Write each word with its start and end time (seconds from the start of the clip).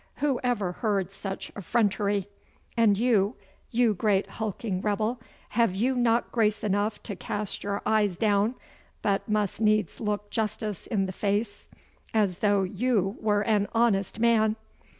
Who 0.15 0.39
ever 0.43 0.71
heard 0.71 1.11
such 1.11 1.51
effrontery? 1.55 2.27
And 2.75 2.97
you, 2.97 3.35
you 3.69 3.93
great 3.93 4.27
hulking 4.27 4.81
rebel, 4.81 5.21
have 5.49 5.75
you 5.75 5.93
not 5.93 6.31
grace 6.31 6.63
enough 6.63 7.03
to 7.03 7.15
cast 7.15 7.63
your 7.63 7.83
eyes 7.85 8.17
down, 8.17 8.55
but 9.03 9.29
must 9.29 9.61
needs 9.61 9.99
look 9.99 10.31
justice 10.31 10.87
in 10.87 11.05
the 11.05 11.11
face 11.11 11.69
as 12.15 12.39
though 12.39 12.63
you 12.63 13.15
were 13.21 13.41
an 13.43 13.67
honest 13.75 14.19
man? 14.19 14.55